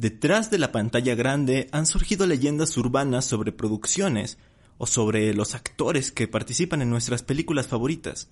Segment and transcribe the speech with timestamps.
[0.00, 4.38] detrás de la pantalla grande han surgido leyendas urbanas sobre producciones
[4.78, 8.30] o sobre los actores que participan en nuestras películas favoritas.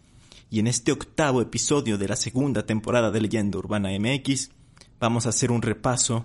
[0.49, 4.51] Y en este octavo episodio de la segunda temporada de Leyenda Urbana MX,
[4.99, 6.25] vamos a hacer un repaso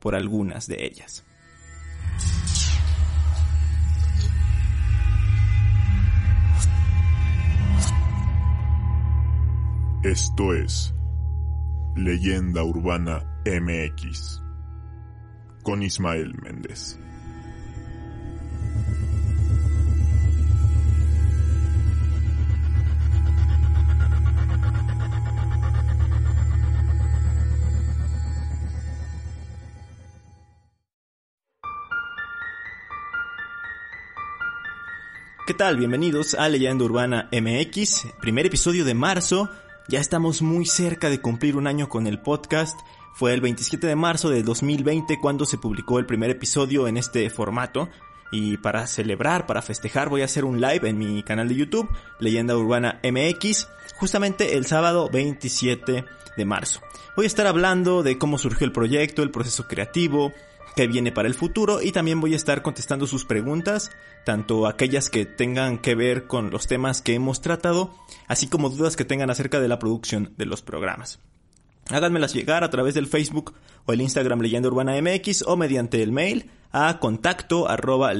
[0.00, 1.22] por algunas de ellas.
[10.02, 10.92] Esto es
[11.94, 14.41] Leyenda Urbana MX
[15.62, 16.98] con Ismael Méndez.
[35.44, 35.76] ¿Qué tal?
[35.76, 39.50] Bienvenidos a Leyenda Urbana MX, primer episodio de marzo.
[39.88, 42.78] Ya estamos muy cerca de cumplir un año con el podcast.
[43.14, 47.28] Fue el 27 de marzo de 2020 cuando se publicó el primer episodio en este
[47.30, 47.88] formato.
[48.30, 51.90] Y para celebrar, para festejar, voy a hacer un live en mi canal de YouTube,
[52.18, 56.04] Leyenda Urbana MX, justamente el sábado 27
[56.36, 56.80] de marzo.
[57.14, 60.32] Voy a estar hablando de cómo surgió el proyecto, el proceso creativo,
[60.74, 63.90] que viene para el futuro y también voy a estar contestando sus preguntas,
[64.24, 67.94] tanto aquellas que tengan que ver con los temas que hemos tratado,
[68.28, 71.20] así como dudas que tengan acerca de la producción de los programas.
[71.92, 73.54] Háganmelas llegar a través del Facebook
[73.84, 78.12] o el Instagram Leyenda Urbana MX o mediante el mail a contacto arroba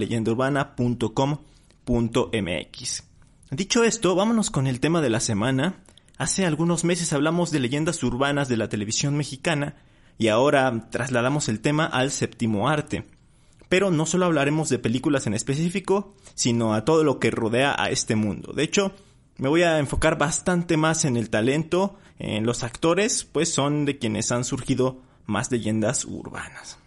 [2.35, 3.05] mx
[3.51, 5.77] Dicho esto, vámonos con el tema de la semana.
[6.19, 9.77] Hace algunos meses hablamos de leyendas urbanas de la televisión mexicana
[10.19, 13.05] y ahora trasladamos el tema al séptimo arte.
[13.69, 17.89] Pero no solo hablaremos de películas en específico, sino a todo lo que rodea a
[17.89, 18.53] este mundo.
[18.53, 18.93] De hecho,
[19.39, 23.99] me voy a enfocar bastante más en el talento, en los actores, pues son de
[23.99, 26.79] quienes han surgido más leyendas urbanas.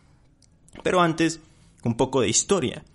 [0.82, 1.42] Pero antes,
[1.84, 2.86] un poco de historia.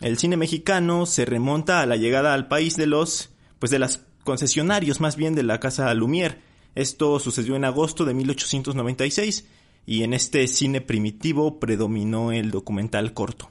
[0.00, 4.02] El cine mexicano se remonta a la llegada al país de los, pues de las
[4.24, 6.36] concesionarios más bien de la casa Lumière.
[6.74, 9.46] Esto sucedió en agosto de 1896
[9.86, 13.48] y en este cine primitivo predominó el documental corto.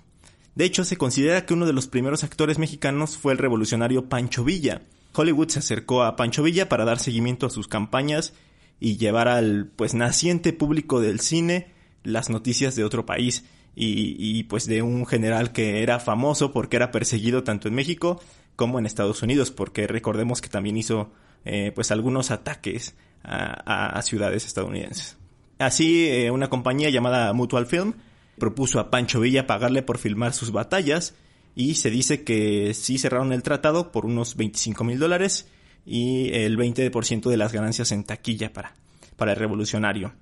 [0.53, 4.43] De hecho, se considera que uno de los primeros actores mexicanos fue el revolucionario Pancho
[4.43, 4.83] Villa.
[5.15, 8.33] Hollywood se acercó a Pancho Villa para dar seguimiento a sus campañas
[8.79, 11.67] y llevar al pues naciente público del cine
[12.03, 13.45] las noticias de otro país
[13.77, 18.21] y, pues de un general que era famoso porque era perseguido tanto en México
[18.55, 21.11] como en Estados Unidos porque recordemos que también hizo
[21.43, 25.17] eh, pues algunos ataques a ciudades estadounidenses.
[25.57, 27.93] Así, eh, una compañía llamada Mutual Film
[28.37, 31.15] propuso a Pancho Villa pagarle por filmar sus batallas
[31.55, 35.47] y se dice que sí cerraron el tratado por unos 25 mil dólares
[35.85, 38.75] y el 20% de las ganancias en taquilla para,
[39.15, 40.13] para el revolucionario.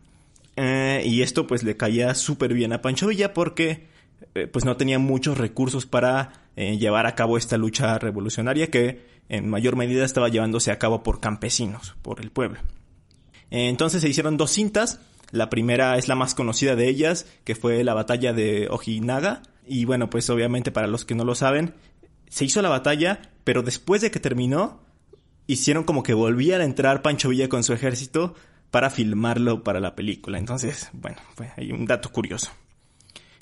[0.56, 3.88] Eh, y esto pues le caía súper bien a Pancho Villa porque
[4.36, 9.50] eh, pues no tenía muchos recursos para llevar a cabo esta lucha revolucionaria que en
[9.50, 12.60] mayor medida estaba llevándose a cabo por campesinos, por el pueblo.
[13.50, 15.00] entonces se hicieron dos cintas
[15.34, 19.42] la primera es la más conocida de ellas, que fue la batalla de Ojinaga.
[19.66, 21.74] Y bueno, pues obviamente para los que no lo saben,
[22.30, 24.84] se hizo la batalla, pero después de que terminó,
[25.48, 28.36] hicieron como que volviera a entrar Pancho Villa con su ejército
[28.70, 30.38] para filmarlo para la película.
[30.38, 32.52] Entonces, bueno, fue ahí un dato curioso.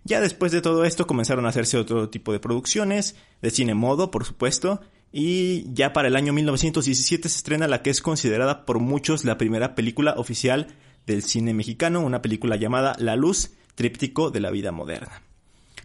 [0.06, 4.12] Ya después de todo esto comenzaron a hacerse otro tipo de producciones, de cine modo,
[4.12, 4.80] por supuesto,
[5.12, 9.38] y ya para el año 1917 se estrena la que es considerada por muchos la
[9.38, 10.68] primera película oficial
[11.06, 15.22] del cine mexicano, una película llamada La Luz, tríptico de la vida moderna.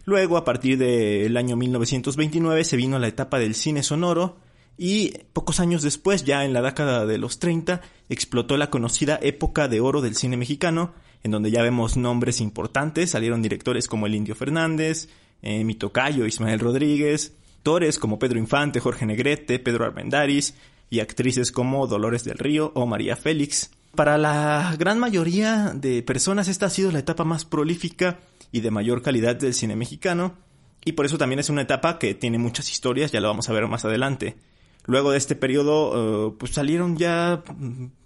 [0.05, 4.37] Luego, a partir del año 1929, se vino la etapa del cine sonoro
[4.77, 9.67] y pocos años después, ya en la década de los 30, explotó la conocida época
[9.67, 14.15] de oro del cine mexicano, en donde ya vemos nombres importantes, salieron directores como el
[14.15, 15.09] Indio Fernández,
[15.41, 17.33] eh, Mitocayo, Ismael Rodríguez,
[17.67, 20.53] actores como Pedro Infante, Jorge Negrete, Pedro Armendáriz
[20.89, 23.71] y actrices como Dolores del Río o María Félix.
[23.95, 28.19] Para la gran mayoría de personas esta ha sido la etapa más prolífica
[28.51, 30.35] y de mayor calidad del cine mexicano,
[30.85, 33.53] y por eso también es una etapa que tiene muchas historias, ya lo vamos a
[33.53, 34.37] ver más adelante.
[34.85, 37.43] Luego de este periodo, eh, pues salieron ya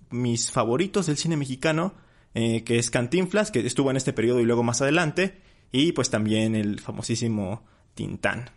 [0.10, 1.94] mis favoritos del cine mexicano,
[2.34, 5.42] eh, que es Cantinflas, que estuvo en este periodo y luego más adelante,
[5.72, 7.64] y pues también el famosísimo
[7.94, 8.50] Tintán.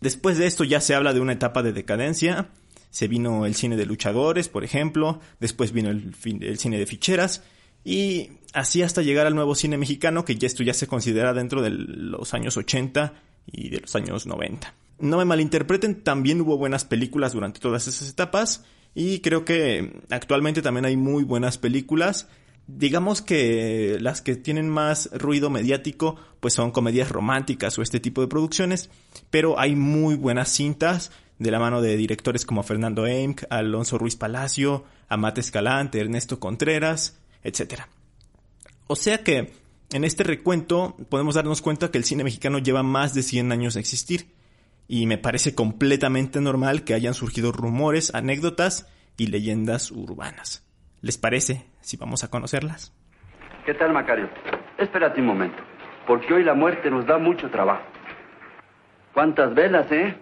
[0.00, 2.48] Después de esto ya se habla de una etapa de decadencia,
[2.94, 7.42] se vino el cine de luchadores, por ejemplo, después vino el, cine de ficheras,
[7.84, 11.60] y así hasta llegar al nuevo cine mexicano, que ya esto ya se considera dentro
[11.60, 13.14] de los años 80
[13.50, 14.72] y de los años 90.
[15.00, 18.64] No me malinterpreten, también hubo buenas películas durante todas esas etapas,
[18.94, 22.28] y creo que actualmente también hay muy buenas películas,
[22.66, 28.22] Digamos que las que tienen más ruido mediático pues son comedias románticas o este tipo
[28.22, 28.88] de producciones,
[29.28, 31.10] pero hay muy buenas cintas
[31.44, 37.22] de la mano de directores como Fernando Eimk, Alonso Ruiz Palacio, Amate Escalante, Ernesto Contreras,
[37.44, 37.82] etc.
[38.88, 39.52] O sea que
[39.92, 43.74] en este recuento podemos darnos cuenta que el cine mexicano lleva más de 100 años
[43.74, 44.32] de existir
[44.88, 50.66] y me parece completamente normal que hayan surgido rumores, anécdotas y leyendas urbanas.
[51.02, 52.92] ¿Les parece si vamos a conocerlas?
[53.66, 54.28] ¿Qué tal, Macario?
[54.78, 55.62] Espérate un momento,
[56.06, 57.84] porque hoy la muerte nos da mucho trabajo.
[59.12, 60.16] ¿Cuántas velas, eh?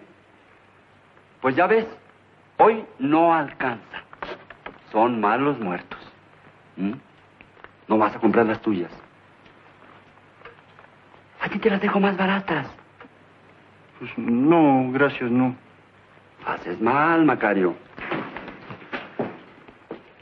[1.43, 1.85] Pues ya ves,
[2.55, 4.01] hoy no alcanza.
[4.93, 5.99] Son malos muertos.
[6.77, 6.93] ¿Mm?
[7.89, 8.89] No vas a comprar las tuyas.
[11.41, 12.67] A ti te las dejo más baratas.
[13.99, 15.53] Pues no, gracias, no.
[16.45, 17.75] Haces mal, Macario.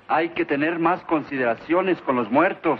[0.07, 2.79] Hay que tener más consideraciones con los muertos,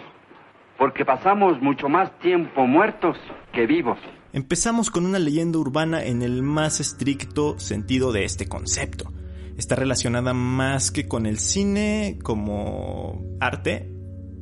[0.79, 3.19] porque pasamos mucho más tiempo muertos
[3.51, 3.99] que vivos.
[4.33, 9.11] Empezamos con una leyenda urbana en el más estricto sentido de este concepto.
[9.57, 13.91] Está relacionada más que con el cine como arte,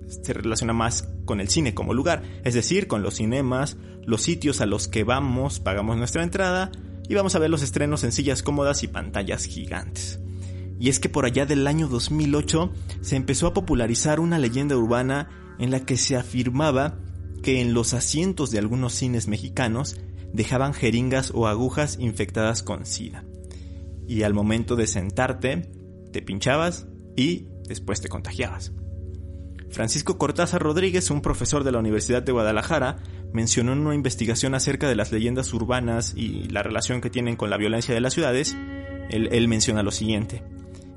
[0.08, 4.62] se relaciona más con el cine como lugar, es decir, con los cinemas, los sitios
[4.62, 6.72] a los que vamos, pagamos nuestra entrada
[7.08, 10.20] y vamos a ver los estrenos en sillas cómodas y pantallas gigantes.
[10.80, 12.72] Y es que por allá del año 2008
[13.02, 17.00] se empezó a popularizar una leyenda urbana en la que se afirmaba
[17.42, 20.00] que en los asientos de algunos cines mexicanos
[20.34, 23.24] dejaban jeringas o agujas infectadas con SIDA.
[24.08, 25.72] Y al momento de sentarte,
[26.12, 28.74] te pinchabas y después te contagiabas.
[29.70, 32.98] Francisco Cortázar Rodríguez, un profesor de la Universidad de Guadalajara,
[33.34, 37.50] mencionó en una investigación acerca de las leyendas urbanas y la relación que tienen con
[37.50, 38.58] la violencia de las ciudades,
[39.10, 40.44] él, menciona lo siguiente.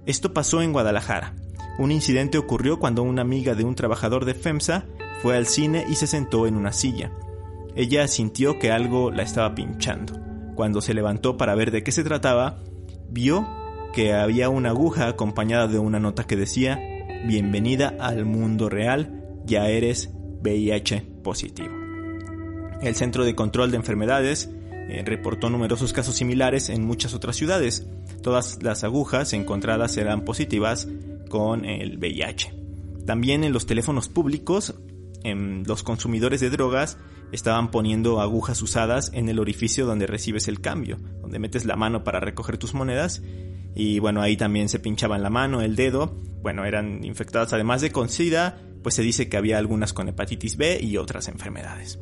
[0.07, 1.35] Esto pasó en Guadalajara.
[1.79, 4.85] Un incidente ocurrió cuando una amiga de un trabajador de FEMSA
[5.23, 7.13] fue al cine y se sentó en una silla.
[7.75, 10.21] Ella sintió que algo la estaba pinchando.
[10.55, 12.59] Cuando se levantó para ver de qué se trataba,
[13.09, 13.49] vio
[13.95, 16.79] que había una aguja acompañada de una nota que decía
[17.25, 20.11] bienvenida al mundo real, ya eres
[20.43, 21.71] VIH positivo.
[22.81, 24.51] El Centro de Control de Enfermedades
[24.89, 27.87] eh, reportó numerosos casos similares en muchas otras ciudades.
[28.23, 30.89] Todas las agujas encontradas eran positivas
[31.33, 32.53] con el VIH.
[33.07, 34.75] También en los teléfonos públicos,
[35.25, 36.99] en los consumidores de drogas
[37.33, 42.05] estaban poniendo agujas usadas en el orificio donde recibes el cambio, donde metes la mano
[42.05, 43.23] para recoger tus monedas
[43.75, 47.93] y bueno, ahí también se pinchaban la mano, el dedo, bueno, eran infectadas además de
[47.93, 51.99] con SIDA, pues se dice que había algunas con hepatitis B y otras enfermedades.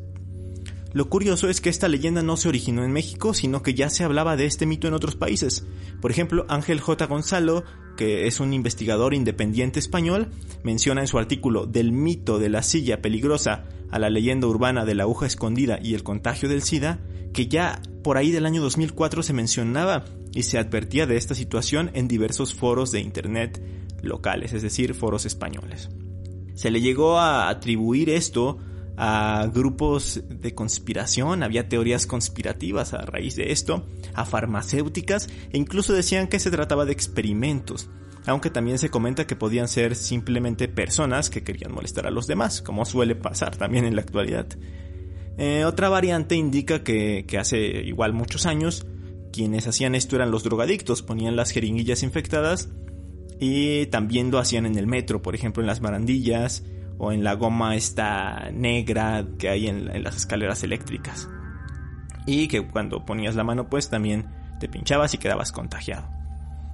[0.93, 4.03] Lo curioso es que esta leyenda no se originó en México, sino que ya se
[4.03, 5.65] hablaba de este mito en otros países.
[6.01, 7.05] Por ejemplo, Ángel J.
[7.05, 7.63] Gonzalo,
[7.95, 10.27] que es un investigador independiente español,
[10.63, 14.95] menciona en su artículo Del mito de la silla peligrosa a la leyenda urbana de
[14.95, 16.99] la aguja escondida y el contagio del SIDA,
[17.33, 20.03] que ya por ahí del año 2004 se mencionaba
[20.33, 23.61] y se advertía de esta situación en diversos foros de Internet
[24.01, 25.89] locales, es decir, foros españoles.
[26.53, 28.57] Se le llegó a atribuir esto
[28.97, 35.93] a grupos de conspiración, había teorías conspirativas a raíz de esto, a farmacéuticas e incluso
[35.93, 37.89] decían que se trataba de experimentos,
[38.25, 42.61] aunque también se comenta que podían ser simplemente personas que querían molestar a los demás,
[42.61, 44.47] como suele pasar también en la actualidad.
[45.37, 48.85] Eh, otra variante indica que, que hace igual muchos años
[49.31, 52.69] quienes hacían esto eran los drogadictos, ponían las jeringuillas infectadas
[53.39, 56.63] y también lo hacían en el metro, por ejemplo en las barandillas
[56.97, 61.29] o en la goma esta negra que hay en, las escaleras eléctricas.
[62.25, 64.27] Y que cuando ponías la mano pues también
[64.59, 66.07] te pinchabas y quedabas contagiado.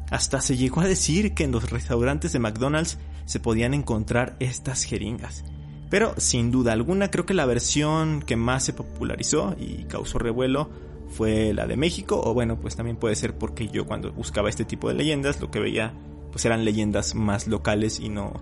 [0.09, 4.83] Hasta se llegó a decir que en los restaurantes de McDonald's se podían encontrar estas
[4.83, 5.43] jeringas.
[5.89, 10.69] Pero sin duda alguna creo que la versión que más se popularizó y causó revuelo
[11.09, 14.65] fue la de México o bueno pues también puede ser porque yo cuando buscaba este
[14.65, 15.93] tipo de leyendas lo que veía
[16.31, 18.33] pues eran leyendas más locales y no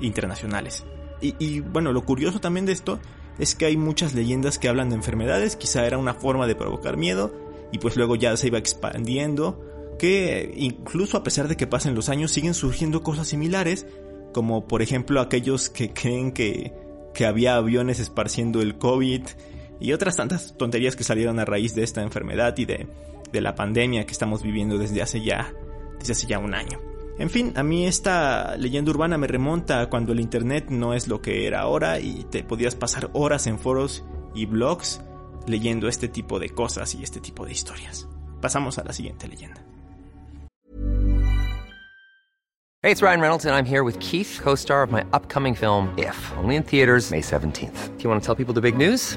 [0.00, 0.84] internacionales.
[1.22, 2.98] Y, bueno, lo curioso también de esto
[3.38, 6.96] es que hay muchas leyendas que hablan de enfermedades, quizá era una forma de provocar
[6.96, 7.32] miedo
[7.70, 9.64] y pues luego ya se iba expandiendo,
[9.98, 13.86] que incluso a pesar de que pasen los años siguen surgiendo cosas similares,
[14.34, 16.72] como por ejemplo aquellos que creen que,
[17.14, 19.22] que había aviones esparciendo el COVID
[19.80, 22.88] y otras tantas tonterías que salieron a raíz de esta enfermedad y de,
[23.32, 25.54] de la pandemia que estamos viviendo desde hace ya,
[25.98, 26.91] desde hace ya un año.
[27.22, 31.06] En fin, a mí esta leyenda urbana me remonta a cuando el Internet no es
[31.06, 34.02] lo que era ahora y te podías pasar horas en foros
[34.34, 35.00] y blogs
[35.46, 38.08] leyendo este tipo de cosas y este tipo de historias.
[38.40, 39.64] Pasamos a la siguiente leyenda.
[42.82, 45.94] Hey, it's Ryan Reynolds, and I'm here with Keith, co star of my upcoming film,
[45.96, 47.96] If, only in theaters, May 17th.
[47.98, 49.16] Do you want to tell people the big news?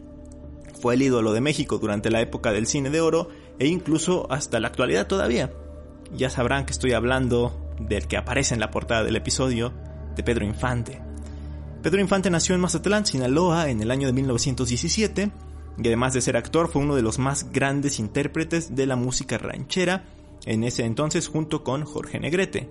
[0.81, 4.59] Fue el ídolo de México durante la época del cine de oro e incluso hasta
[4.59, 5.53] la actualidad todavía.
[6.11, 9.73] Ya sabrán que estoy hablando del que aparece en la portada del episodio,
[10.15, 10.99] de Pedro Infante.
[11.83, 15.31] Pedro Infante nació en Mazatlán, Sinaloa, en el año de 1917,
[15.77, 19.37] y además de ser actor fue uno de los más grandes intérpretes de la música
[19.37, 20.05] ranchera
[20.45, 22.69] en ese entonces junto con Jorge Negrete.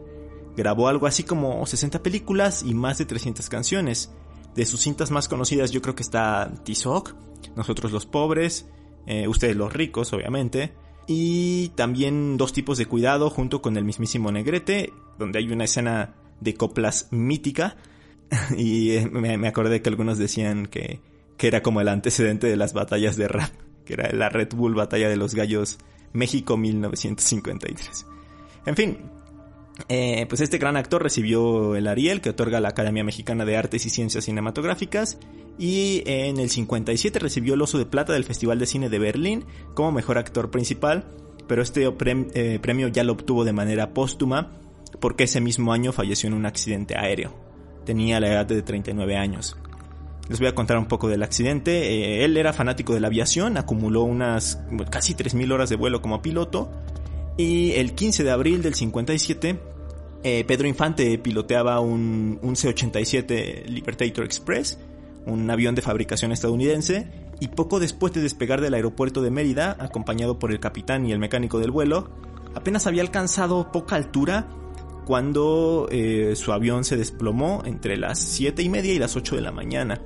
[0.56, 4.10] Grabó algo así como 60 películas y más de 300 canciones.
[4.54, 7.14] De sus cintas más conocidas yo creo que está Tizoc,
[7.56, 8.68] Nosotros los pobres,
[9.06, 10.72] eh, Ustedes los ricos obviamente,
[11.06, 16.14] y también Dos tipos de cuidado junto con el mismísimo Negrete, donde hay una escena
[16.40, 17.76] de coplas mítica
[18.56, 21.00] y eh, me, me, acordé que algunos decían que,
[21.36, 23.50] que era como el antecedente de las batallas de rap,
[23.84, 25.78] que era la Red Bull Batalla de los Gallos
[26.12, 28.06] México 1953.
[28.66, 28.98] En fin,
[29.88, 33.86] eh, pues este gran actor recibió el Ariel que otorga la Academia Mexicana de Artes
[33.86, 35.18] y Ciencias Cinematográficas
[35.58, 39.44] y en el 57 recibió el Oso de Plata del Festival de Cine de Berlín
[39.74, 41.04] como mejor actor principal,
[41.46, 44.52] pero este eh, premio ya lo obtuvo de manera póstuma
[45.00, 47.34] porque ese mismo año falleció en un accidente aéreo.
[47.84, 49.56] Tenía la edad de 39 años.
[50.28, 51.72] Les voy a contar un poco del accidente.
[51.72, 54.60] Eh, él era fanático de la aviación, acumuló unas
[54.90, 56.70] casi 3.000 horas de vuelo como piloto
[57.36, 59.58] y el 15 de abril del 57,
[60.22, 64.78] eh, Pedro Infante piloteaba un, un C-87 Libertator Express,
[65.26, 67.08] un avión de fabricación estadounidense,
[67.40, 71.18] y poco después de despegar del aeropuerto de Mérida, acompañado por el capitán y el
[71.18, 72.10] mecánico del vuelo,
[72.54, 74.48] apenas había alcanzado poca altura
[75.06, 79.42] cuando eh, su avión se desplomó entre las 7 y media y las 8 de
[79.42, 80.00] la mañana.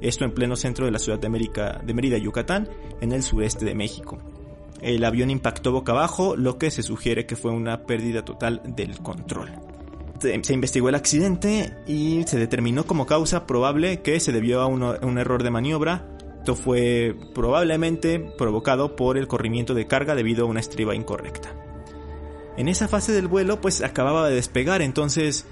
[0.00, 2.68] Esto en pleno centro de la ciudad de, América, de Mérida, Yucatán,
[3.00, 4.18] en el sureste de México.
[4.82, 8.98] El avión impactó boca abajo, lo que se sugiere que fue una pérdida total del
[8.98, 9.50] control.
[10.20, 15.18] Se investigó el accidente y se determinó como causa probable que se debió a un,
[15.18, 16.06] error de maniobra.
[16.38, 21.54] Esto fue probablemente provocado por el corrimiento de carga debido a una estriba incorrecta.
[22.56, 25.46] En esa fase del vuelo pues acababa de despegar, entonces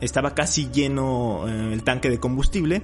[0.00, 2.82] estaba casi lleno eh, el tanque de combustible.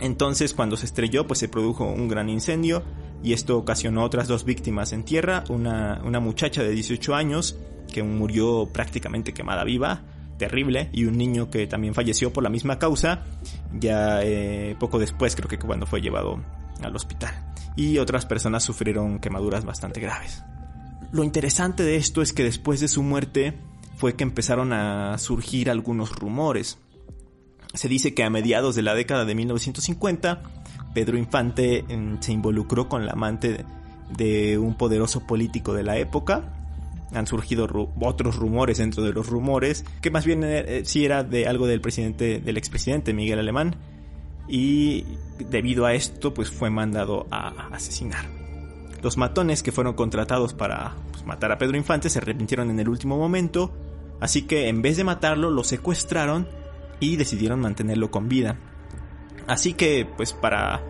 [0.00, 2.82] Entonces cuando se estrelló pues se produjo un gran incendio
[3.22, 7.56] y esto ocasionó otras dos víctimas en tierra, una, una muchacha de 18 años
[7.92, 10.02] que murió prácticamente quemada viva,
[10.38, 13.24] terrible, y un niño que también falleció por la misma causa,
[13.72, 16.40] ya eh, poco después creo que cuando fue llevado
[16.82, 17.34] al hospital.
[17.76, 20.42] Y otras personas sufrieron quemaduras bastante graves.
[21.12, 23.58] Lo interesante de esto es que después de su muerte
[23.96, 26.78] fue que empezaron a surgir algunos rumores.
[27.74, 30.42] Se dice que a mediados de la década de 1950
[30.98, 33.64] Pedro Infante mm, se involucró con la amante
[34.16, 36.52] de un poderoso político de la época.
[37.14, 37.68] Han surgido
[38.00, 41.80] otros rumores dentro de los rumores, que más bien eh, sí era de algo del
[41.80, 43.76] presidente, del expresidente Miguel Alemán,
[44.48, 45.04] y
[45.38, 48.26] debido a esto, pues fue mandado a asesinar.
[49.00, 52.88] Los matones que fueron contratados para pues, matar a Pedro Infante se arrepintieron en el
[52.88, 53.72] último momento,
[54.18, 56.48] así que en vez de matarlo, lo secuestraron
[56.98, 58.58] y decidieron mantenerlo con vida.
[59.48, 60.84] Así que, pues para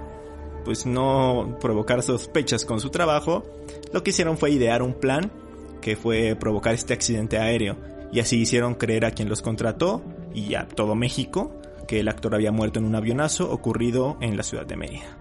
[0.65, 3.45] pues no provocar sospechas con su trabajo,
[3.93, 5.33] lo que hicieron fue idear un plan
[5.81, 7.77] que fue provocar este accidente aéreo
[8.13, 10.03] y así hicieron creer a quien los contrató
[10.35, 11.55] y a todo México
[11.87, 15.17] que el actor había muerto en un avionazo ocurrido en la ciudad de Mérida.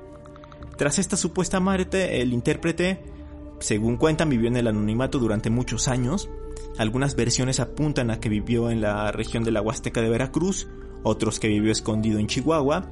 [0.76, 3.00] Tras esta supuesta muerte, el intérprete,
[3.60, 6.30] según cuentan, vivió en el anonimato durante muchos años.
[6.78, 10.68] Algunas versiones apuntan a que vivió en la región de la Huasteca de Veracruz,
[11.04, 12.92] otros que vivió escondido en Chihuahua,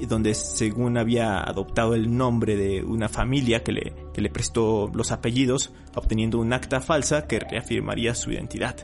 [0.00, 5.72] donde según había adoptado el nombre de una familia que le, le prestó los apellidos,
[5.94, 8.76] obteniendo un acta falsa que reafirmaría su identidad.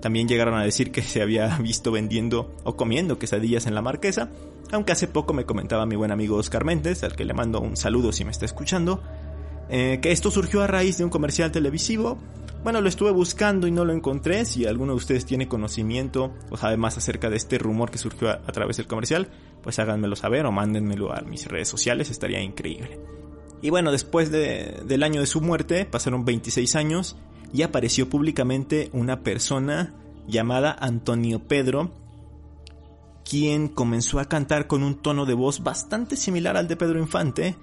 [0.00, 4.30] También llegaron a decir que se había visto vendiendo o comiendo quesadillas en la marquesa,
[4.72, 7.76] aunque hace poco me comentaba mi buen amigo Oscar Méndez, al que le mando un
[7.76, 9.02] saludo si me está escuchando,
[9.74, 12.18] eh, que esto surgió a raíz de un comercial televisivo.
[12.62, 14.44] Bueno, lo estuve buscando y no lo encontré.
[14.44, 18.28] Si alguno de ustedes tiene conocimiento o sabe más acerca de este rumor que surgió
[18.28, 19.28] a, través del comercial,
[19.62, 23.00] pues háganmelo saber o mándenmelo a mis redes sociales, estaría increíble.
[23.62, 27.16] Y bueno, después del año de su muerte, pasaron 26 años
[27.50, 29.94] y apareció públicamente una persona
[30.28, 31.92] llamada Antonio Pedro,
[33.24, 37.56] quien comenzó a cantar con un tono de voz bastante similar al de Pedro Infante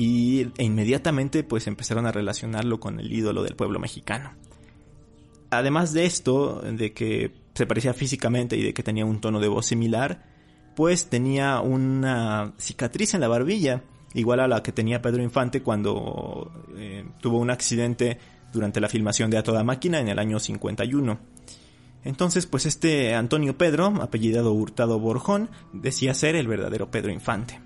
[0.00, 4.32] y, e inmediatamente pues empezaron a relacionarlo con el ídolo del pueblo mexicano.
[5.50, 9.48] Además de esto, de que se parecía físicamente y de que tenía un tono de
[9.48, 10.24] voz similar,
[10.74, 13.82] pues tenía una cicatriz en la barbilla,
[14.14, 18.16] igual a la que tenía Pedro Infante cuando eh, tuvo un accidente
[18.54, 21.18] durante la filmación de A Toda Máquina en el año 51.
[22.04, 27.60] Entonces, pues este Antonio Pedro, apellidado Hurtado Borjón, decía ser el verdadero Pedro Infante.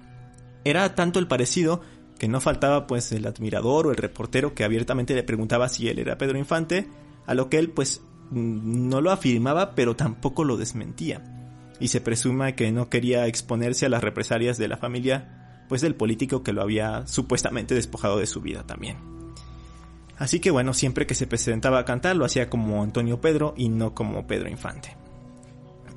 [0.65, 1.83] Era tanto el parecido
[2.29, 6.19] no faltaba pues el admirador o el reportero que abiertamente le preguntaba si él era
[6.19, 6.89] Pedro Infante,
[7.27, 11.23] a lo que él pues no lo afirmaba pero tampoco lo desmentía.
[11.81, 15.95] Y se presume que no quería exponerse a las represalias de la familia pues del
[15.95, 18.97] político que lo había supuestamente despojado de su vida también.
[20.17, 23.69] Así que bueno, siempre que se presentaba a cantar lo hacía como Antonio Pedro y
[23.69, 24.97] no como Pedro Infante.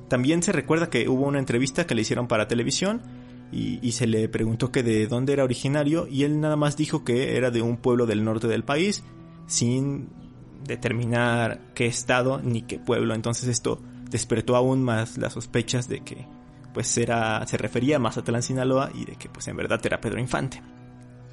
[0.08, 3.02] También se recuerda que hubo una entrevista que le hicieron para televisión
[3.50, 7.36] y, se le preguntó que de dónde era originario y él nada más dijo que
[7.36, 9.04] era de un pueblo del norte del país
[9.46, 10.10] sin
[10.64, 13.14] determinar qué estado ni qué pueblo.
[13.14, 16.26] Entonces esto despertó aún más las sospechas de que
[16.74, 20.20] pues era, se refería a Mazatlán, Sinaloa y de que pues en verdad era Pedro
[20.20, 20.62] Infante.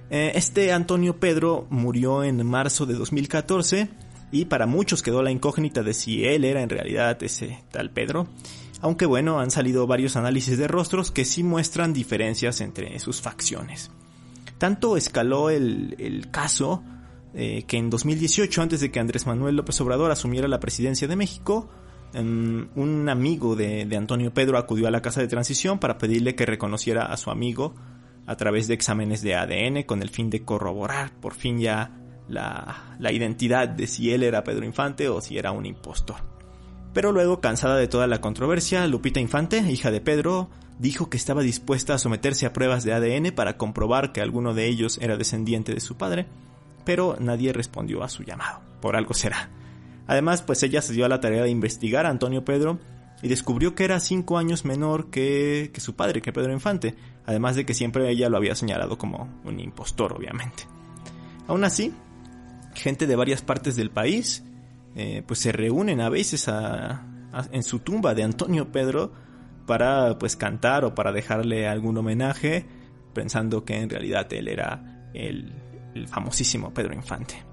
[0.10, 3.90] Eh, este Antonio Pedro murió en marzo de 2014
[4.32, 8.28] y para muchos quedó la incógnita de si él era en realidad ese tal Pedro.
[8.82, 13.92] Aunque bueno, han salido varios análisis de rostros que sí muestran diferencias entre sus facciones.
[14.58, 16.84] Tanto escaló el, caso
[17.34, 21.16] eh, que en 2018, antes de que Andrés Manuel López Obrador asumiera la presidencia de
[21.16, 21.70] México,
[22.14, 26.36] em, un amigo de, de Antonio Pedro acudió a la casa de transición para pedirle
[26.36, 27.76] que reconociera a su amigo
[28.28, 31.92] a través de exámenes de ADN con el fin de corroborar por fin ya
[32.28, 36.35] la, identidad de si él era Pedro Infante o si era un impostor.
[36.96, 41.42] Pero luego, cansada de toda la controversia, Lupita Infante, hija de Pedro, dijo que estaba
[41.42, 45.74] dispuesta a someterse a pruebas de ADN para comprobar que alguno de ellos era descendiente
[45.74, 46.26] de su padre,
[46.86, 49.50] pero nadie respondió a su llamado, por algo será.
[50.08, 52.80] Además, pues ella se dio a la tarea de investigar a Antonio Pedro
[53.22, 57.58] y descubrió que era cinco años menor que, que su padre, que Pedro Infante, además
[57.58, 60.64] de que siempre ella lo había señalado como un impostor, obviamente.
[61.50, 61.94] Aún así,
[62.74, 64.46] gente de varias partes del país
[64.96, 66.50] eh, pues se reúnen a veces
[67.52, 69.12] en su tumba de Antonio Pedro
[69.66, 72.66] para pues cantar o para dejarle algún homenaje
[73.14, 75.54] pensando que en realidad él era el,
[75.96, 77.44] el famosísimo Pedro Infante.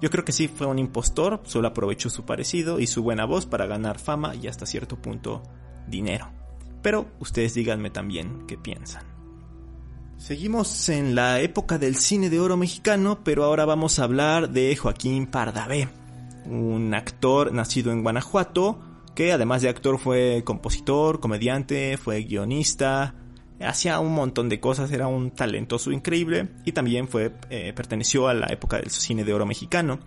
[0.00, 3.46] Yo creo que sí fue un impostor, solo aprovechó su parecido y su buena voz
[3.46, 5.42] para ganar fama y hasta cierto punto
[5.88, 6.30] dinero.
[6.82, 9.04] Pero ustedes díganme también qué piensan.
[10.16, 14.74] Seguimos en la época del cine de oro mexicano, pero ahora vamos a hablar de
[14.76, 15.88] Joaquín Pardavé,
[16.48, 18.80] un actor nacido en Guanajuato,
[19.14, 23.14] que además de actor fue compositor, comediante, fue guionista,
[23.60, 28.34] hacía un montón de cosas, era un talentoso increíble y también fue eh, perteneció a
[28.34, 29.98] la época del cine de oro mexicano.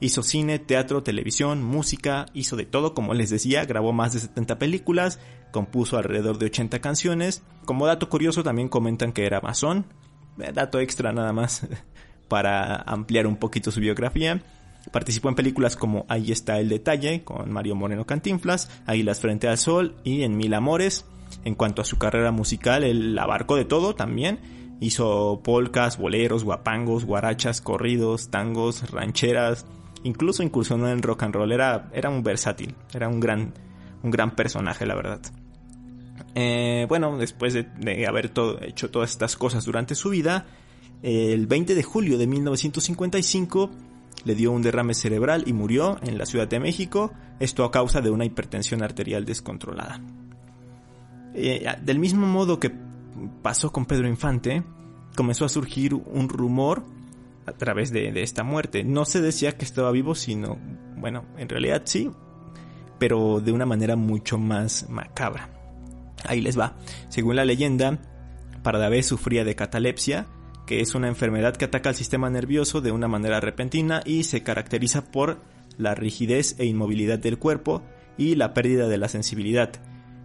[0.00, 4.58] Hizo cine, teatro, televisión, música, hizo de todo, como les decía, grabó más de 70
[4.58, 5.20] películas,
[5.52, 7.44] compuso alrededor de 80 canciones.
[7.64, 9.86] Como dato curioso también comentan que era masón,
[10.40, 11.66] eh, dato extra nada más
[12.28, 14.42] para ampliar un poquito su biografía.
[14.90, 19.58] Participó en películas como Ahí está el detalle con Mario Moreno Cantinflas, Águilas frente al
[19.58, 21.06] sol y En Mil Amores.
[21.44, 24.40] En cuanto a su carrera musical, él abarcó de todo también.
[24.80, 29.64] Hizo polcas, boleros, guapangos, guarachas, corridos, tangos, rancheras,
[30.02, 33.54] incluso incursionó en rock and roll, era, era un versátil, era un gran,
[34.02, 35.20] un gran personaje, la verdad.
[36.34, 40.46] Eh, bueno, después de, haber hecho todas estas cosas durante su vida,
[41.02, 43.70] el 20 de julio de 1955
[44.24, 48.00] le dio un derrame cerebral y murió en la Ciudad de México, esto a causa
[48.00, 50.00] de una hipertensión arterial descontrolada.
[51.34, 52.72] Eh, del mismo modo que
[53.42, 54.62] pasó con Pedro Infante,
[55.16, 56.84] comenzó a surgir un rumor
[57.46, 58.84] a través de, esta muerte.
[58.84, 60.58] No se decía que estaba vivo, sino,
[60.96, 62.10] bueno, en realidad sí,
[62.98, 65.48] pero de una manera mucho más macabra.
[66.24, 66.76] Ahí les va.
[67.08, 67.98] Según la leyenda,
[68.62, 70.26] Pardavé sufría de catalepsia,
[70.66, 74.42] que es una enfermedad que ataca al sistema nervioso de una manera repentina y se
[74.42, 75.40] caracteriza por
[75.78, 77.82] la rigidez e inmovilidad del cuerpo
[78.16, 79.72] y la pérdida de la sensibilidad.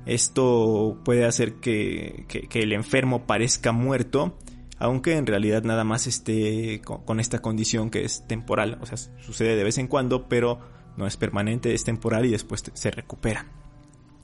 [0.05, 4.37] Esto puede hacer que, el enfermo parezca muerto,
[4.77, 8.77] aunque en realidad nada más esté con, esta condición que es temporal.
[8.81, 10.59] O sea, sucede de vez en cuando, pero
[10.95, 13.47] no es permanente, es temporal y después se recupera.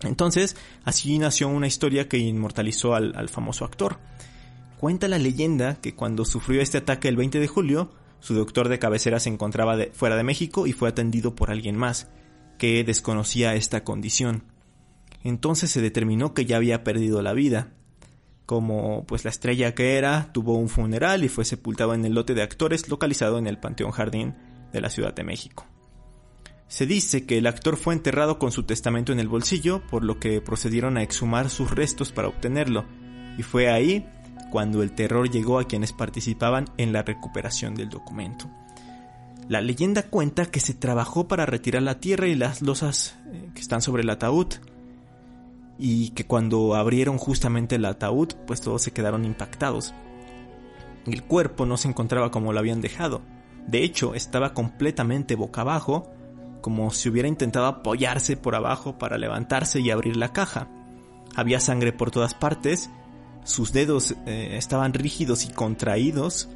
[0.04, 4.00] Entonces, así nació una historia que inmortalizó al, famoso actor.
[4.84, 8.80] Cuenta la leyenda que cuando sufrió este ataque el 20 de julio, su doctor de
[8.80, 12.10] cabecera se encontraba fuera de México y fue atendido por alguien más,
[12.58, 14.44] que desconocía esta condición.
[15.24, 17.72] Entonces se determinó que ya había perdido la vida.
[18.46, 22.34] Como pues la estrella que era, tuvo un funeral y fue sepultado en el lote
[22.34, 24.36] de actores localizado en el Panteón Jardín
[24.74, 25.66] de la Ciudad de México.
[26.68, 30.20] Se dice que el actor fue enterrado con su testamento en el bolsillo, por lo
[30.20, 32.84] que procedieron a exhumar sus restos para obtenerlo,
[33.38, 34.06] y fue ahí
[34.54, 38.52] cuando el terror llegó a quienes participaban en la recuperación del documento.
[39.50, 43.62] La leyenda cuenta que se trabajó para retirar la tierra y las losas eh, que
[43.62, 44.50] están sobre el ataúd,
[45.80, 49.96] y que cuando abrieron justamente el ataúd, pues todos se quedaron impactados.
[51.08, 53.24] El cuerpo no se encontraba como lo habían dejado,
[53.66, 56.12] de hecho estaba completamente boca abajo,
[56.62, 60.68] como si hubiera intentado apoyarse por abajo para levantarse y abrir la caja.
[61.36, 62.92] Había sangre por todas partes,
[63.44, 66.50] sus dedos eh, estaban rígidos y contraídos,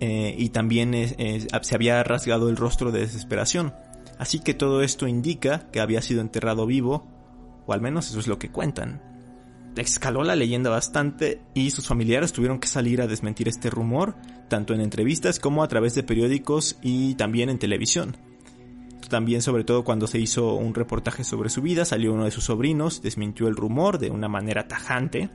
[0.00, 3.74] eh, y también eh, se había rasgado el rostro de desesperación.
[4.18, 7.06] Así que todo esto indica que había sido enterrado vivo,
[7.66, 9.02] o al menos eso es lo que cuentan.
[9.76, 14.16] Escaló la leyenda bastante y sus familiares tuvieron que salir a desmentir este rumor,
[14.48, 18.16] tanto en entrevistas como a través de periódicos y también en televisión.
[19.10, 22.44] También, sobre todo cuando se hizo un reportaje sobre su vida, salió uno de sus
[22.44, 25.30] sobrinos, desmintió el rumor de una manera tajante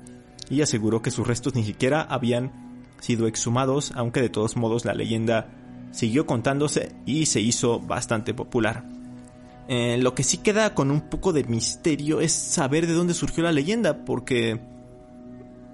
[0.52, 2.52] y aseguró que sus restos ni siquiera habían
[3.00, 5.50] sido exhumados, aunque de todos modos la leyenda
[5.92, 8.84] siguió contándose y se hizo bastante popular.
[9.68, 13.44] Eh, lo que sí queda con un poco de misterio es saber de dónde surgió
[13.44, 14.60] la leyenda, porque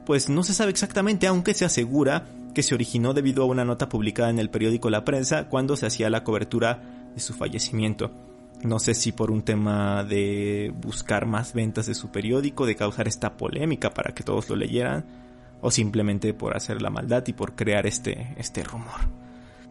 [0.06, 3.90] pues no se sabe exactamente, aunque se asegura que se originó debido a una nota
[3.90, 6.82] publicada en el periódico La Prensa cuando se hacía la cobertura
[7.20, 8.12] su fallecimiento.
[8.64, 13.08] No sé si por un tema de buscar más ventas de su periódico, de causar
[13.08, 15.06] esta polémica para que todos lo leyeran,
[15.62, 19.02] o simplemente por hacer la maldad y por crear este, este rumor.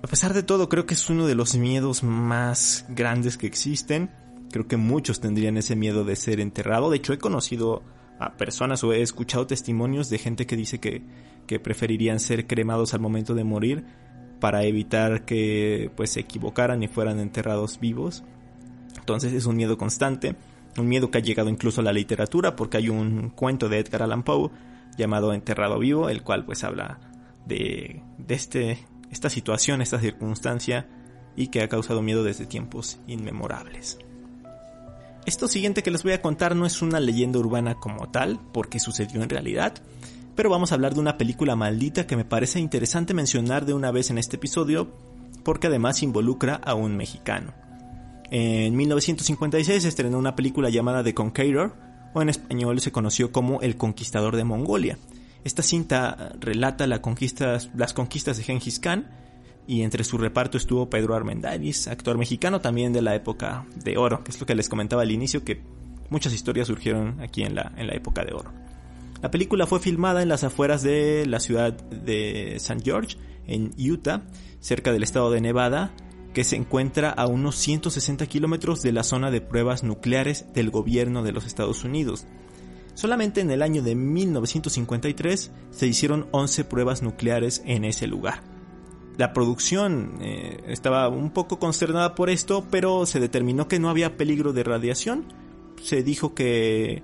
[0.02, 4.10] A pesar de todo, creo que es uno de los miedos más grandes que existen.
[4.52, 6.90] Creo que muchos tendrían ese miedo de ser enterrado.
[6.90, 7.82] De hecho, he conocido
[8.18, 11.02] a personas o he escuchado testimonios de gente que dice que,
[11.46, 13.84] que preferirían ser cremados al momento de morir
[14.40, 18.22] para evitar que pues se equivocaran y fueran enterrados vivos.
[19.06, 20.34] Entonces es un miedo constante,
[20.76, 24.02] un miedo que ha llegado incluso a la literatura porque hay un cuento de Edgar
[24.02, 24.50] Allan Poe
[24.98, 26.98] llamado Enterrado vivo, el cual pues habla
[27.46, 30.88] de, este, esta situación, esta circunstancia
[31.36, 33.96] y que ha causado miedo desde tiempos inmemorables.
[35.24, 38.80] Esto siguiente que les voy a contar no es una leyenda urbana como tal, porque
[38.80, 39.74] sucedió en realidad,
[40.34, 43.92] pero vamos a hablar de una película maldita que me parece interesante mencionar de una
[43.92, 44.90] vez en este episodio,
[45.44, 47.65] porque además involucra a un mexicano.
[48.30, 51.74] En 1956 se estrenó una película llamada The Conqueror,
[52.14, 54.98] o en español se conoció como El Conquistador de Mongolia.
[55.44, 59.06] Esta cinta relata las conquistas de Genghis Khan,
[59.68, 64.22] y entre su reparto estuvo Pedro Armendáriz, actor mexicano también de la época de oro,
[64.22, 65.60] que es lo que les comentaba al inicio, que
[66.08, 68.52] muchas historias surgieron aquí en la, en la época de oro.
[69.22, 72.82] La película fue filmada en las afueras de la ciudad de St.
[72.84, 74.22] George, en Utah,
[74.60, 75.92] cerca del estado de Nevada,
[76.36, 81.22] que se encuentra a unos 160 kilómetros de la zona de pruebas nucleares del gobierno
[81.22, 82.26] de los Estados Unidos.
[82.92, 88.42] Solamente en el año de 1953 se hicieron 11 pruebas nucleares en ese lugar.
[89.16, 94.18] La producción eh, estaba un poco consternada por esto, pero se determinó que no había
[94.18, 95.32] peligro de radiación.
[95.80, 97.02] Se dijo que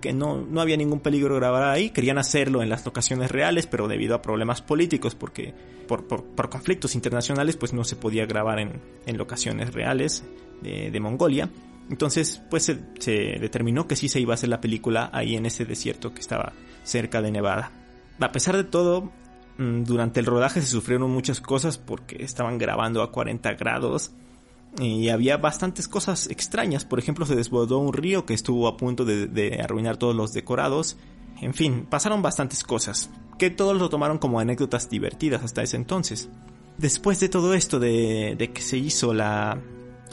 [0.00, 3.88] que no, no había ningún peligro grabar ahí, querían hacerlo en las locaciones reales, pero
[3.88, 5.54] debido a problemas políticos, porque
[5.86, 10.24] por, por, conflictos internacionales, pues no se podía grabar en, en locaciones reales
[10.62, 11.50] de, de, Mongolia.
[11.90, 12.74] Entonces, pues se,
[13.12, 16.52] determinó que sí se iba a hacer la película ahí en ese desierto que estaba
[16.82, 17.70] cerca de Nevada.
[18.20, 19.12] A pesar de todo,
[19.58, 24.12] mm, durante el rodaje se sufrieron muchas cosas porque estaban grabando a 40 grados
[24.78, 26.84] y había bastantes cosas extrañas.
[26.84, 30.96] Por ejemplo, se desbordó un río que estuvo a punto de, arruinar todos los decorados.
[31.40, 36.28] En fin, pasaron bastantes cosas, que todos lo tomaron como anécdotas divertidas hasta ese entonces.
[36.78, 39.58] Después de todo esto, de, que se hizo la,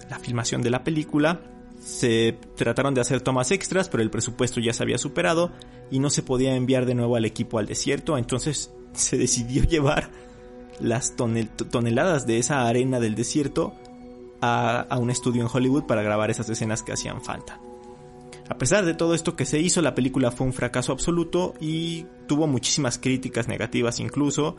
[0.09, 1.41] la filmación de la película,
[1.81, 5.51] se trataron de hacer tomas extras, pero el presupuesto ya se había superado
[5.91, 10.09] y no se podía enviar de nuevo al equipo al desierto, entonces se decidió llevar
[10.79, 13.73] las toneladas de esa arena del desierto
[14.45, 17.62] a, un estudio en Hollywood para grabar esas escenas que hacían falta.
[18.49, 22.06] A pesar de todo esto que se hizo, la película fue un fracaso absoluto y
[22.27, 24.58] tuvo muchísimas críticas negativas incluso,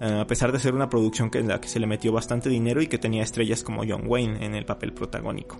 [0.00, 2.80] eh, a pesar de ser una producción en la que se le metió bastante dinero
[2.80, 5.56] y que tenía estrellas como John Wayne en el papel protagónico.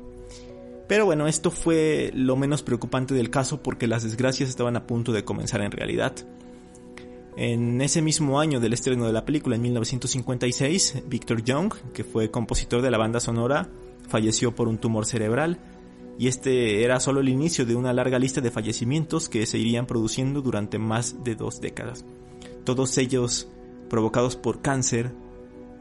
[0.87, 5.11] Pero bueno, esto fue lo menos preocupante del caso porque las desgracias estaban a punto
[5.11, 6.15] de comenzar en realidad.
[7.37, 12.31] En ese mismo año del estreno de la película, en 1956, Victor Young, que fue
[12.31, 13.69] compositor de la banda sonora,
[14.09, 15.59] falleció por un tumor cerebral,
[16.19, 19.87] y este era solo el inicio de una larga lista de fallecimientos que se irían
[19.87, 22.07] produciendo durante más de dos décadas.
[22.65, 23.49] Todos ellos
[23.91, 25.13] provocados por cáncer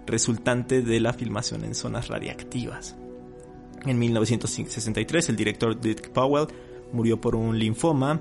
[0.06, 2.98] resultante de la filmación en zonas radiactivas.
[3.86, 6.48] En 1963 el director Dick Powell
[6.92, 8.20] murió por un linfoma,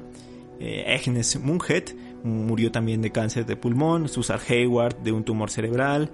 [0.61, 6.11] eh, Agnes Munget murió también de cáncer de pulmón, Susan Hayward de un tumor cerebral,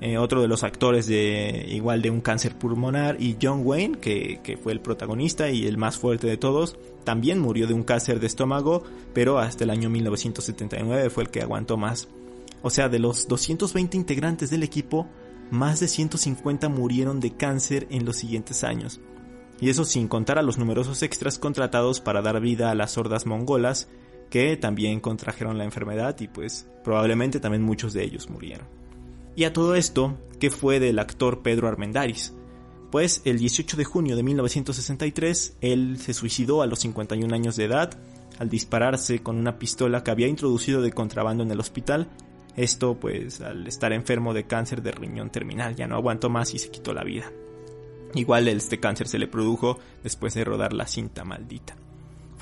[0.00, 4.40] eh, otro de los actores de igual de un cáncer pulmonar y John Wayne, que,
[4.42, 8.20] que, fue el protagonista y el más fuerte de todos, también murió de un cáncer
[8.20, 12.08] de estómago, pero hasta el año 1979 fue el que aguantó más.
[12.60, 15.06] O sea, de los 220 integrantes del equipo,
[15.50, 19.00] más de 150 murieron de cáncer en los siguientes años.
[19.60, 23.24] Y eso sin contar a los numerosos extras contratados para dar vida a las sordas
[23.24, 23.88] mongolas,
[24.34, 28.66] que también contrajeron la enfermedad y pues probablemente también muchos de ellos murieron.
[29.36, 32.34] Y a todo esto, ¿qué fue del actor Pedro Armendáriz?
[32.90, 37.66] Pues el 18 de junio de 1963, él se suicidó a los 51 años de
[37.66, 37.96] edad
[38.40, 42.08] al dispararse con una pistola que había introducido de contrabando en el hospital
[42.56, 46.58] esto pues al estar enfermo de cáncer de riñón terminal, ya no aguantó más y
[46.58, 47.30] se quitó la vida.
[48.14, 51.76] Igual este cáncer se le produjo después de rodar la cinta maldita.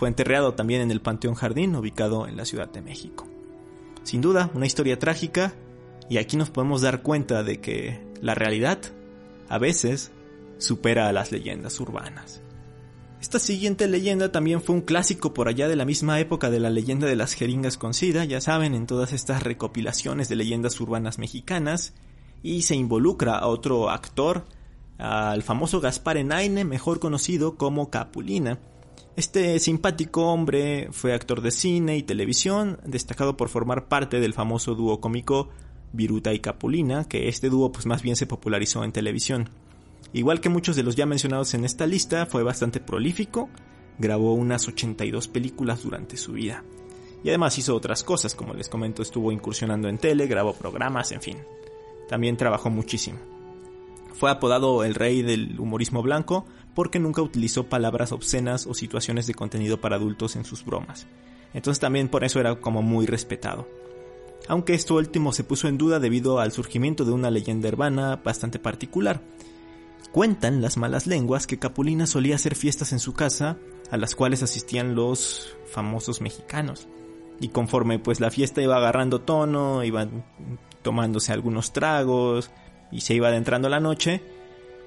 [0.02, 3.28] Fue enterrado también en el Panteón Jardín, ubicado en la Ciudad de México.
[4.02, 5.54] Sin duda, una historia trágica,
[6.10, 8.80] y aquí nos podemos dar cuenta de que la realidad,
[9.48, 10.10] a veces,
[10.58, 12.42] supera a las leyendas urbanas.
[13.20, 16.70] Esta siguiente leyenda también fue un clásico por allá de la misma época de la
[16.70, 21.20] leyenda de las jeringas con sida, ya saben, en todas estas recopilaciones de leyendas urbanas
[21.20, 21.94] mexicanas,
[22.42, 24.46] y se involucra a otro actor,
[24.98, 28.58] al famoso Gaspar Enaine, mejor conocido como Capulina.
[29.14, 34.74] Este simpático hombre fue actor de cine y televisión, destacado por formar parte del famoso
[34.74, 35.50] dúo cómico
[35.92, 39.50] Viruta y Capulina, que este dúo pues más bien se popularizó en televisión.
[40.14, 43.50] Igual que muchos de los ya mencionados en esta lista, fue bastante prolífico,
[43.98, 46.64] grabó unas 82 películas durante su vida.
[47.24, 51.22] Y además hizo otras cosas, como les comento, estuvo incursionando en tele, grabó programas, en
[51.22, 51.38] fin.
[52.08, 53.18] También trabajó muchísimo.
[54.14, 59.34] Fue apodado el rey del humorismo blanco porque nunca utilizó palabras obscenas o situaciones de
[59.34, 61.06] contenido para adultos en sus bromas.
[61.54, 63.68] Entonces también por eso era como muy respetado.
[64.48, 68.58] Aunque esto último se puso en duda debido al surgimiento de una leyenda urbana bastante
[68.58, 69.22] particular,
[70.12, 73.56] Cuentan las malas lenguas que Capulina solía hacer fiestas en su casa
[73.90, 76.86] a las cuales asistían los famosos mexicanos.
[77.40, 80.22] Y conforme pues la fiesta iba agarrando tono, iban
[80.82, 82.50] tomándose algunos tragos
[82.90, 84.22] y se iba adentrando la noche,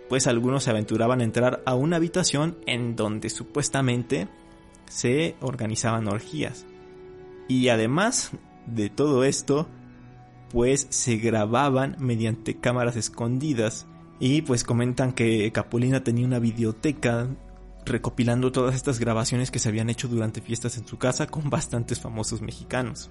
[0.10, 4.28] pues algunos se aventuraban a entrar a una habitación en donde supuestamente
[4.88, 6.66] se organizaban orgías.
[7.48, 8.32] Y además
[8.66, 9.68] de todo esto,
[10.50, 13.88] pues se grababan mediante cámaras escondidas
[14.20, 17.28] y pues comentan que Capulina tenía una videoteca
[17.86, 22.00] recopilando todas estas grabaciones que se habían hecho durante fiestas en su casa con bastantes
[22.00, 23.10] famosos mexicanos.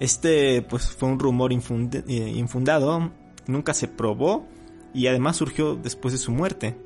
[0.00, 3.12] Este pues fue un rumor eh, infundado,
[3.46, 4.46] nunca se probó
[4.94, 6.76] y además surgió después de su muerte.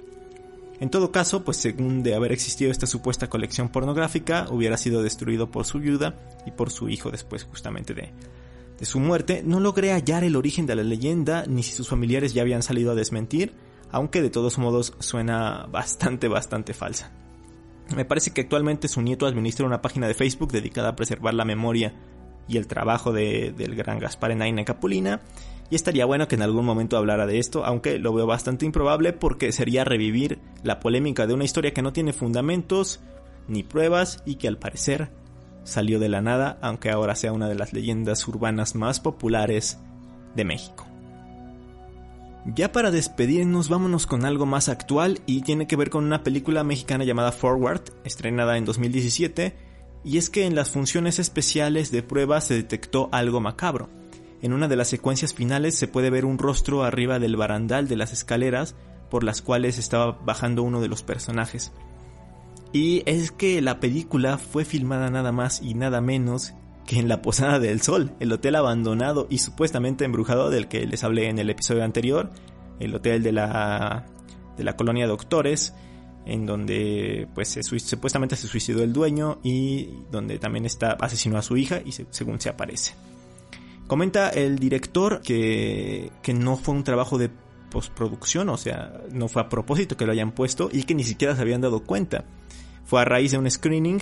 [0.80, 5.50] En todo caso, pues según de haber existido esta supuesta colección pornográfica, hubiera sido destruido
[5.50, 6.14] por su viuda
[6.46, 8.12] y por su hijo después justamente de,
[8.78, 12.32] de su muerte, no logré hallar el origen de la leyenda ni si sus familiares
[12.32, 13.54] ya habían salido a desmentir,
[13.90, 17.10] aunque de todos modos suena bastante, bastante falsa.
[17.94, 21.44] Me parece que actualmente su nieto administra una página de Facebook dedicada a preservar la
[21.44, 21.94] memoria
[22.46, 25.20] y el trabajo de, del gran Gaspar Enaine Capulina,
[25.70, 29.12] y estaría bueno que en algún momento hablara de esto, aunque lo veo bastante improbable
[29.12, 33.00] porque sería revivir la polémica de una historia que no tiene fundamentos
[33.48, 35.10] ni pruebas y que al parecer
[35.64, 39.78] salió de la nada, aunque ahora sea una de las leyendas urbanas más populares
[40.34, 40.86] de México.
[42.54, 46.64] Ya para despedirnos, vámonos con algo más actual y tiene que ver con una película
[46.64, 49.54] mexicana llamada Forward, estrenada en 2017,
[50.04, 53.90] y es que en las funciones especiales de prueba se detectó algo macabro.
[54.40, 57.96] En una de las secuencias finales se puede ver un rostro arriba del barandal de
[57.96, 58.76] las escaleras
[59.10, 61.72] por las cuales estaba bajando uno de los personajes.
[62.72, 66.52] Y es que la película fue filmada nada más y nada menos
[66.86, 71.04] que en la Posada del Sol, el hotel abandonado y supuestamente embrujado del que les
[71.04, 72.30] hablé en el episodio anterior,
[72.80, 74.06] el hotel de la,
[74.56, 75.74] de la colonia Doctores,
[76.24, 81.56] en donde pues supuestamente se suicidó el dueño y donde también está asesinó a su
[81.56, 82.94] hija y según se aparece.
[83.88, 87.30] Comenta el director que, que no fue un trabajo de
[87.70, 91.34] postproducción, o sea, no fue a propósito que lo hayan puesto y que ni siquiera
[91.34, 92.24] se habían dado cuenta.
[92.84, 94.00] Fue a raíz de un screening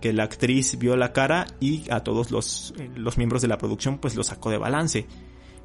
[0.00, 3.98] que la actriz vio la cara y a todos los, los miembros de la producción
[3.98, 5.06] pues lo sacó de balance.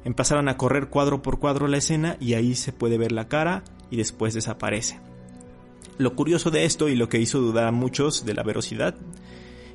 [0.04, 3.62] Empezaron a correr cuadro por cuadro la escena y ahí se puede ver la cara
[3.90, 4.98] y después desaparece.
[5.98, 8.96] Lo curioso de esto y lo que hizo dudar a muchos de la verosidad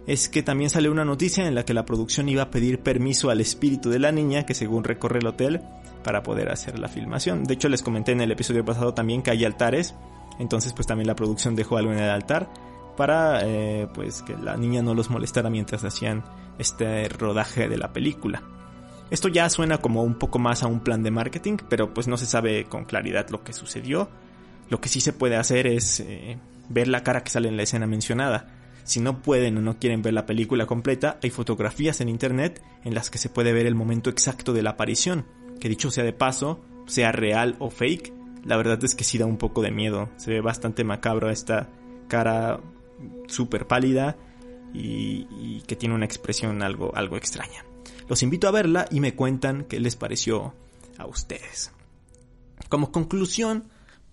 [0.07, 3.29] es que también sale una noticia en la que la producción iba a pedir permiso
[3.29, 5.61] al espíritu de la niña que según recorre el hotel
[6.03, 7.43] para poder hacer la filmación.
[7.43, 9.95] De hecho les comenté en el episodio pasado también que hay altares,
[10.39, 12.49] entonces pues también la producción dejó algo en el altar
[12.95, 16.23] para eh, pues que la niña no los molestara mientras hacían
[16.57, 18.41] este rodaje de la película.
[19.09, 22.17] Esto ya suena como un poco más a un plan de marketing, pero pues no
[22.17, 24.09] se sabe con claridad lo que sucedió.
[24.69, 26.37] Lo que sí se puede hacer es eh,
[26.69, 28.56] ver la cara que sale en la escena mencionada.
[28.87, 32.95] Si no pueden o no quieren ver la película completa, hay fotografías en internet en
[32.95, 35.25] las que se puede ver el momento exacto de la aparición.
[35.59, 38.13] Que dicho sea de paso, sea real o fake,
[38.45, 40.09] la verdad es que sí da un poco de miedo.
[40.15, 41.67] Se ve bastante macabro esta
[42.07, 42.61] cara
[43.27, 44.15] súper pálida
[44.73, 47.65] y, que tiene una expresión algo, algo extraña.
[48.07, 50.53] Los invito a verla y me cuentan qué les pareció
[50.97, 51.73] a ustedes.
[52.69, 53.65] Como conclusión,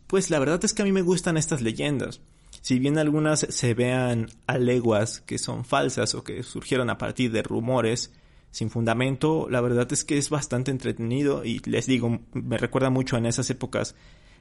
[0.09, 2.21] pues la verdad es que a mí me gustan estas leyendas.
[2.65, 7.31] Si bien algunas se vean a leguas que son falsas o que surgieron a partir
[7.31, 8.11] de rumores
[8.53, 13.19] sin fundamento, la verdad es que es bastante entretenido y les digo, me recuerda mucho
[13.19, 13.97] en esas épocas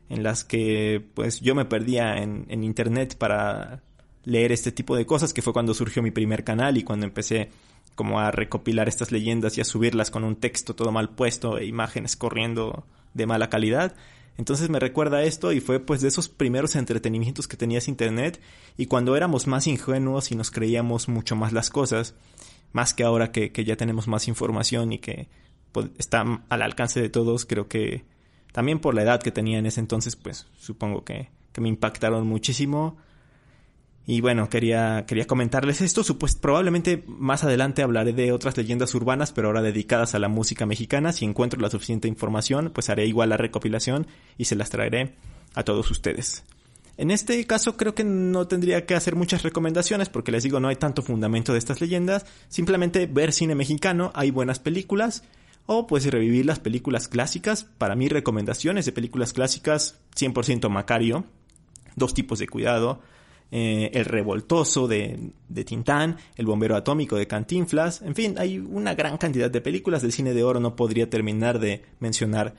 [0.07, 3.83] en las que pues yo me perdía en, en internet para
[4.23, 7.49] leer este tipo de cosas, que fue cuando surgió mi primer canal y cuando empecé
[7.93, 11.65] como a recopilar estas leyendas y a subirlas con un texto todo mal puesto e
[11.65, 13.97] imágenes corriendo de mala calidad.
[14.37, 18.41] Entonces me recuerda esto y fue pues de esos primeros entretenimientos que tenías internet
[18.77, 22.15] y cuando éramos más ingenuos y nos creíamos mucho más las cosas,
[22.71, 25.27] más que ahora que, ya tenemos más información y que
[25.71, 28.05] pues, está al alcance de todos, creo que
[28.51, 32.25] también por la edad que tenía en ese entonces, pues supongo que, que me impactaron
[32.25, 32.97] muchísimo
[34.05, 36.03] y bueno, quería, quería comentarles esto.
[36.17, 40.65] Pues probablemente más adelante hablaré de otras leyendas urbanas, pero ahora dedicadas a la música
[40.65, 41.13] mexicana.
[41.13, 45.15] Si encuentro la suficiente información, pues haré igual la recopilación y se las traeré
[45.55, 46.43] a todos ustedes.
[46.97, 50.67] En este caso creo que no tendría que hacer muchas recomendaciones porque les digo no
[50.67, 52.25] hay tanto fundamento de estas leyendas.
[52.49, 55.23] Simplemente ver cine mexicano, hay buenas películas.
[55.65, 57.63] O pues revivir las películas clásicas.
[57.63, 61.23] Para mí recomendaciones de películas clásicas 100% Macario.
[61.95, 63.01] Dos tipos de cuidado
[63.51, 68.95] eh, el Revoltoso de, de, Tintán, El Bombero Atómico de Cantinflas, en fin, hay una
[68.95, 72.55] gran cantidad de películas del cine de oro, no podría terminar de mencionar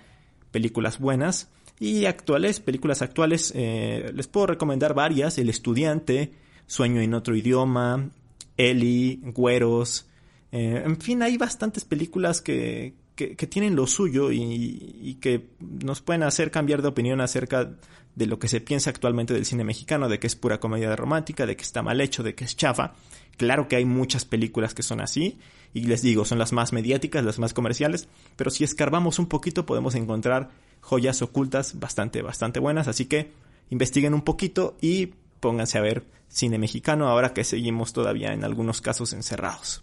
[0.50, 1.50] películas buenas.
[1.80, 6.32] Y actuales, películas actuales, eh, les puedo recomendar varias, El Estudiante,
[6.66, 8.10] Sueño en otro idioma,
[8.56, 10.06] Eli, Güeros,
[10.54, 16.22] eh, en fin, hay bastantes películas que, que, tienen lo suyo y, que nos pueden
[16.22, 17.70] hacer cambiar de opinión acerca
[18.14, 21.46] de lo que se piensa actualmente del cine mexicano, de que es pura comedia romántica,
[21.46, 22.94] de que está mal hecho, de que es chafa.
[23.36, 25.38] Claro que hay muchas películas que son así,
[25.72, 29.66] y les digo, son las más mediáticas, las más comerciales, pero si escarbamos un poquito
[29.66, 30.50] podemos encontrar
[30.80, 33.32] joyas ocultas bastante, bastante buenas, así que
[33.70, 38.80] investiguen un poquito y pónganse a ver cine mexicano ahora que seguimos todavía en algunos
[38.80, 39.82] casos encerrados.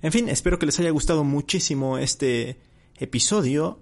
[0.00, 2.56] En fin, espero que les haya gustado muchísimo este
[3.02, 3.80] episodio.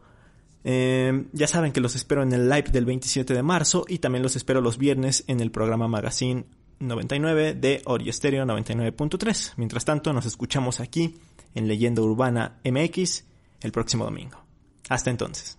[0.64, 4.22] Eh, ya saben que los espero en el live del 27 de marzo y también
[4.22, 6.44] los espero los viernes en el programa Magazine
[6.80, 9.54] 99 de Ori Stereo 99.3.
[9.56, 11.16] Mientras tanto, nos escuchamos aquí
[11.54, 13.24] en Leyenda Urbana MX
[13.61, 14.38] el próximo domingo.
[14.88, 15.59] Hasta entonces.